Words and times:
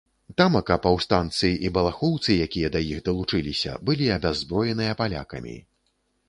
Тамака 0.41 0.75
паўстанцы 0.85 1.51
і 1.67 1.69
балахоўцы, 1.75 2.31
якія 2.45 2.71
да 2.77 2.81
іх 2.95 3.03
далучыліся, 3.11 3.77
былі 3.91 4.09
абяззброеныя 4.17 4.97
палякамі. 5.05 5.55